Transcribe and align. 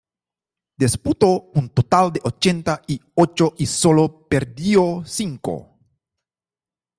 Disputó 0.79 1.51
un 1.53 1.69
total 1.69 2.11
de 2.11 2.21
ochenta 2.23 2.81
y 2.87 2.99
ocho 3.13 3.53
y 3.59 3.67
sólo 3.67 4.27
perdió 4.27 5.03
cinco. 5.05 5.77